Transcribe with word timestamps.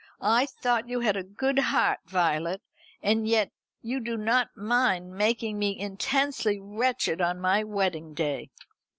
I 0.19 0.47
thought 0.47 0.89
you 0.89 1.01
had 1.01 1.15
a 1.15 1.21
good 1.21 1.59
heart, 1.59 1.99
Violet; 2.07 2.63
and 3.03 3.27
yet 3.27 3.51
you 3.83 3.99
do 3.99 4.17
not 4.17 4.49
mind 4.57 5.13
making 5.13 5.59
me 5.59 5.79
intensely 5.79 6.59
wretched 6.59 7.21
on 7.21 7.39
my 7.39 7.63
wedding 7.63 8.15
day." 8.15 8.49